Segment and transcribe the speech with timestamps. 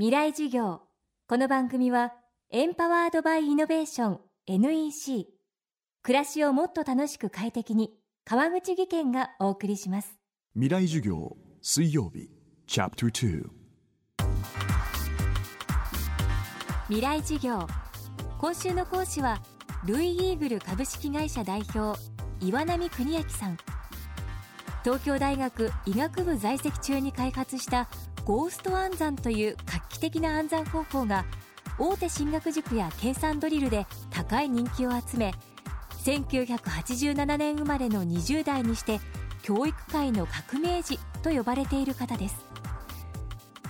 [0.00, 0.80] 未来授業。
[1.28, 2.14] この番組は
[2.50, 5.26] エンパワードバイイノベーション NEC
[6.02, 7.90] 暮らしをもっと楽しく快適に
[8.24, 10.18] 川口義賢がお送りします。
[10.54, 12.30] 未来授業水曜日
[12.66, 13.44] チャプター
[16.88, 17.66] 未来授業。
[18.38, 19.42] 今週の講師は
[19.84, 22.00] ルイ・イーグル株式会社代表
[22.40, 23.58] 岩波邦明さん。
[24.82, 27.90] 東京大学医学部在籍中に開発した
[28.30, 31.24] ゴースト暗算という画期的な暗算方法が
[31.80, 35.34] 大手進学塾や計算ドリルで高い人気を集め
[36.04, 39.00] 1987年生まれの20代にして
[39.42, 42.36] 教育界の革命児と呼ばれている方です。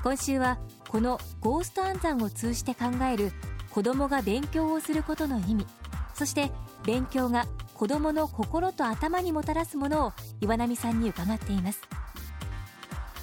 [0.03, 3.33] 今週はこのゴースト暗算を通じて考える
[3.71, 5.67] 子どもが勉強をすることの意味
[6.13, 6.51] そして
[6.85, 11.81] 勉強が子どもの心と頭にもたらすものを岩波さんに伺っています。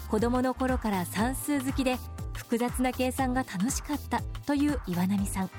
[0.10, 1.98] 子どもの頃から算数好きで
[2.34, 5.50] 複雑な計算が楽しかったという岩波さん。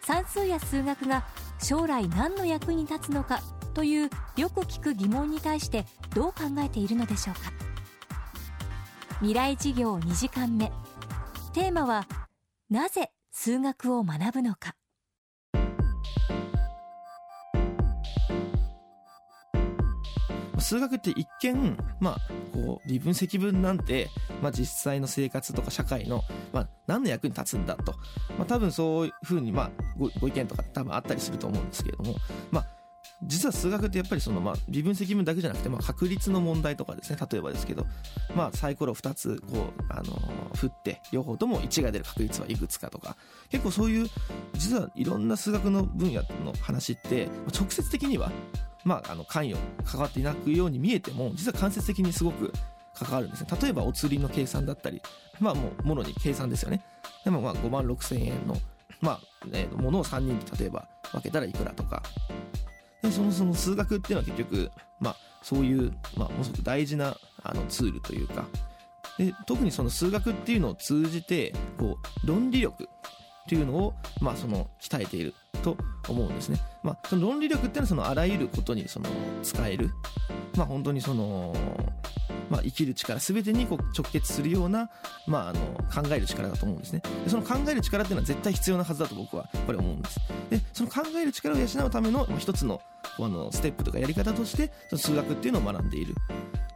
[0.00, 1.24] 算数や数学が
[1.60, 3.40] 将来何の役に立つのか
[3.74, 7.52] というよく聞く疑問に対してどう考えているのでしょうか。
[9.18, 10.72] 未来事業2時間目。
[11.52, 12.06] テーマは
[12.70, 14.74] なぜ数学を学ぶのか。
[20.62, 22.16] 数学って一見、まあ、
[22.52, 24.08] こう、微分積分なんて、
[24.42, 27.92] まあ実際の生活とか社会の、まあ何の役に立つんだと。
[28.38, 32.16] まあ多分そういうふうに、まあごご意見とか多分あったりすると思うんですけれども、
[32.50, 32.61] ま
[33.24, 37.86] 実は数学ってやっぱりその、まあ、微分積分だけじゃなくて、まあ、確率の問題とかですね、例えばですけど、
[38.34, 43.16] まあ、サイコロ2つ、こう、あの振って、両方とも1が出る確率はいくつかとか、
[43.50, 44.08] 結構そういう、
[44.54, 48.32] 実はいろんな数学の分野の話って、直接的には、
[48.84, 52.52] まあ、あの、関与、関わっていなくように見えても、実は間接的にすごく
[52.94, 53.48] 関わるんですね。
[53.60, 55.00] 例えば、お釣りの計算だったり、
[55.38, 56.82] まあ、もう、ものに計算ですよね。
[57.24, 58.56] でも、まあ、5万6千円の、
[59.00, 59.20] まあ、
[59.52, 62.02] えー、ものを3人で例えば分けたらいくらとか、
[63.02, 64.70] でそもそも数学っていうのは結局、
[65.00, 68.46] まあ、そういう、まあ、ものすごく大事なあのツールというか。
[69.18, 72.88] で特にその数学っていうのを通じてこう論理力
[73.42, 75.76] っていうのを、まあ、その鍛えていると
[76.08, 76.58] 思うんですね。
[76.82, 79.08] まあ、その論理力っていうのはそのあらゆることにその
[79.42, 79.90] 使える、
[80.56, 81.54] まあ、本当にその、
[82.50, 84.90] まあ、生きる力全てにこう直結するような、
[85.26, 85.60] まあ、あの
[85.92, 87.02] 考える力だと思うんですね。
[87.24, 90.20] でその考える力っていうのは絶対必要なはずだと僕はやっぱり思うんです。
[90.50, 92.80] でその考える力を養うための一つの
[93.18, 96.14] あのステップとかやり方としてその数学っていうのを学んでいる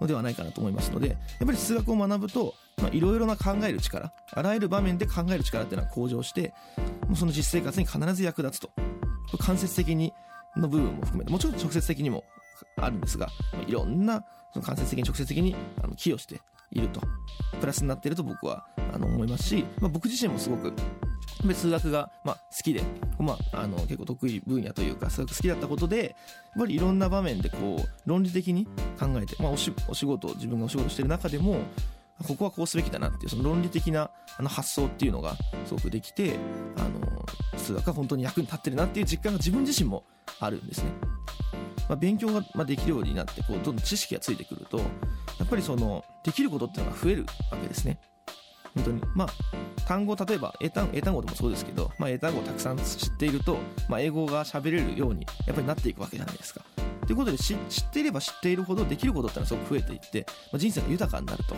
[0.01, 2.55] のではないかなと思いますのでやっぱり数学を学ぶと
[2.93, 6.53] いろいろな考える力あらゆる場面で考える力っていうのは向上して
[7.07, 8.71] もうその実生活に必ず役立つと。
[9.39, 10.13] 間接的に
[10.57, 12.23] の部分も含めてもちろん直接的にも
[12.77, 13.29] あるんですが
[13.67, 17.01] いろんなその間接的に直接的にあの寄与していると。
[17.61, 20.73] プラスになっていると僕はあの思いますし、まあ、僕自身もすごく
[21.55, 22.83] 数学が、まあ、好きで、
[23.19, 26.15] まあ、あの結構得意分野というか数学好きだったことでやっ
[26.59, 28.67] ぱりいろんな場面でこう論理的に
[28.99, 31.61] 考えて、まあ、おしお仕事自分がお仕事してる中でも
[32.25, 36.37] ここはこうすべきだなっていうその論理的なあの発想っていうのがすごくできて
[36.77, 37.27] あの
[37.59, 40.05] 数学が本当に役に立ってるなっていう実感が自分自身も
[40.41, 40.91] あるんですね。
[41.89, 44.85] まあ、勉強ができるようになってこうどんどん知識がついてくるとや
[45.45, 48.01] っぱりそのできることっていうのが増えるわけですね。
[48.75, 49.29] 本当にまあ
[49.87, 56.63] 単語例えば英単英単語でもそうですけど、まあ、英単語をたくさん知っていると、まあ、英語が喋れるようにやっぱりなっていくわけじゃないですか。
[57.07, 57.59] ということで知っ
[57.93, 61.55] ていれば知っているほどできることってのはすごく増えていって、まあ、人生が豊かになると。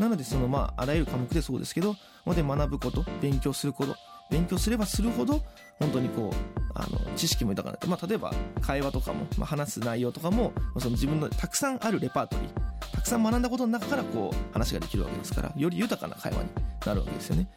[0.00, 1.94] なのでそのまああらゆる科目でそうですけど
[2.34, 3.94] で学ぶこと勉強すること
[4.30, 5.42] 勉強すればするほど
[5.78, 16.48] 本当にこうあの知識も豊かになって、まあ、例えば会話とかも、まあ、話す内容とかもその自分のたくさんあるレパートリーたくさん学んだことの中からこう話ができるわけですからより豊かな会話に
[16.86, 17.48] なるわけですよね。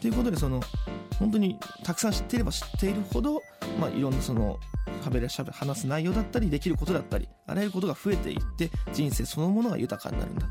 [0.00, 0.60] ということでその
[1.18, 3.42] 本当にたくさん知っていれば知っているほど、
[3.78, 4.58] まあ、いろんなその
[5.04, 10.50] 喋りしゃべ話す内容だったりできることだったりあらゆることが増えていって人生そのものが豊かになるんだっ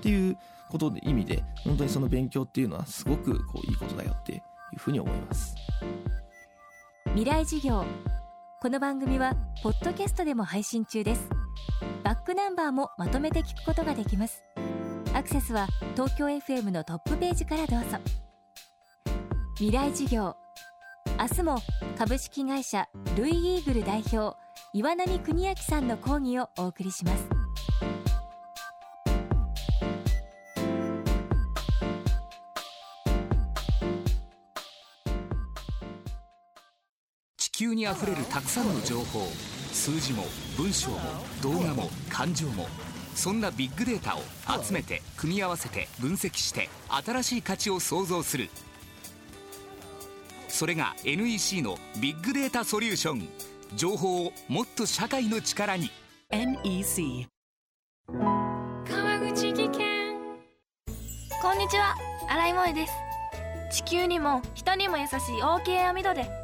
[0.00, 0.36] ていう
[0.70, 4.42] ことで意味で本当にその勉強っていうのはすごくこういいことだよっていう
[4.78, 5.54] ふうに思います。
[7.08, 7.84] 未来事業。
[8.60, 11.28] この番組はポッドキャストでも配信中です。
[12.02, 14.42] バックナンバーもまとめて聞くことができます。
[15.14, 17.98] アクセスは東京 FM のトップページからどうぞ。
[19.56, 20.34] 未来事業。
[21.18, 21.58] 明日も
[21.96, 24.36] 株式会社ルイイーグル代表
[24.72, 27.43] 岩波邦明さんの講義をお送りします。
[37.56, 39.28] 球にあふれるたくさんの情報。
[39.72, 40.24] 数字も
[40.56, 40.98] 文章も
[41.40, 42.66] 動画も感情も。
[43.14, 44.20] そんなビッグデータを
[44.60, 46.68] 集めて組み合わせて分析して
[47.04, 48.50] 新しい価値を創造する。
[50.48, 53.28] それが NEC のビッグデータソリューション。
[53.76, 55.90] 情報をもっと社会の力に。
[56.30, 57.28] NEC
[58.08, 60.16] 川口技研。
[61.40, 61.94] こんにちは。
[62.28, 62.92] 新井萌です。
[63.70, 66.43] 地球にも人にも優しい OK 網戸で